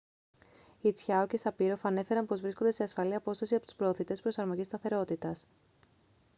οι 0.81 0.91
τσιάο 0.91 1.27
και 1.27 1.37
σαπίροφ 1.37 1.85
ανέφεραν 1.85 2.25
πως 2.25 2.41
βρίσκονταν 2.41 2.71
σε 2.73 2.83
ασφαλή 2.83 3.15
απόσταση 3.15 3.55
από 3.55 3.65
τους 3.65 3.75
προωθητές 3.75 4.21
προσαρμογής 4.21 4.65
σταθερότητας 4.65 5.45